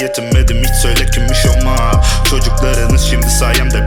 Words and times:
Yetinmedim 0.00 0.56
hiç 0.64 0.74
söyle 0.82 1.06
kimmiş 1.06 1.46
olma. 1.46 2.04
Çocuklarınız 2.30 3.02
şimdi 3.10 3.30
sayemde 3.30 3.81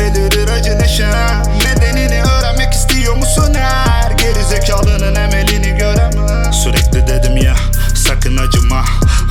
belirir 0.00 0.48
acı 0.48 0.78
neşem 0.78 1.42
Nedenini 1.64 2.22
öğrenmek 2.22 2.72
istiyor 2.72 3.16
musun 3.16 3.54
her 3.54 4.10
Geri 4.10 4.44
zekalının 4.44 5.14
emelini 5.14 5.78
göremez. 5.78 6.54
Sürekli 6.62 7.06
dedim 7.06 7.36
ya 7.36 7.54
sakın 7.94 8.36
acıma. 8.36 8.84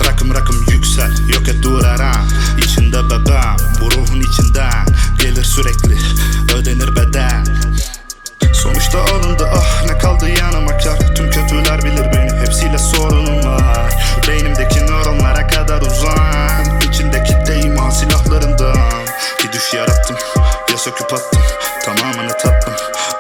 Rakım 0.06 0.34
rakım 0.34 0.66
yüksel 0.72 1.11
yok 1.34 1.48
et 1.48 1.64
dur 1.64 1.86
ara 1.86 2.11
İçinde 2.58 3.06
bebeğim 3.06 3.58
bu 3.81 3.92
ruhun 3.92 4.22
içinden. 4.22 4.86
Gelir 5.22 5.44
sürekli 5.44 5.98
ödenir 6.56 6.95
beden. 6.95 7.45
Sonuçta 8.54 9.00
alındı 9.00 9.50
ah 9.56 9.86
ne 9.86 9.98
kaldı 9.98 10.30
yanıma 10.30 10.78
kar. 10.78 11.16
Tüm 11.16 11.31
kötüler 11.31 11.83
bilir 11.83 12.14
beni 12.14 12.39
hepsiyle 12.42 12.78
sorunum 12.78 13.45
var. 13.45 13.94
Beynimdeki 14.28 14.80
nöronlara 14.80 15.48
kadar 15.48 15.81
uzan. 15.81 16.80
İçindeki 16.89 17.33
değman 17.48 17.89
silahlarından. 17.89 18.78
Bir 19.44 19.52
düş 19.52 19.73
yarattım 19.73 19.98
ya 19.98 19.98
söküp 20.80 21.13
attım. 21.13 21.41
Tamamını 21.85 22.38
tattım. 22.38 22.73